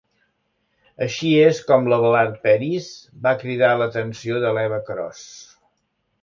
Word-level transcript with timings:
Així 1.07 1.33
és 1.41 1.59
com 1.67 1.89
l'Abelard 1.93 2.39
Peris 2.47 2.87
va 3.27 3.35
cridar 3.43 3.71
l'atenció 3.83 4.41
de 4.47 4.55
l'Eva 4.59 4.81
Cros. 4.89 5.23